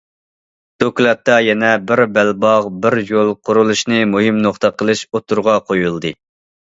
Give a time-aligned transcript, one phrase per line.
[0.83, 6.15] دوكلاتتا يەنە« بىر بەلباغ، بىر يول» قۇرۇلۇشىنى مۇھىم نۇقتا قىلىش ئوتتۇرىغا قويۇلدى.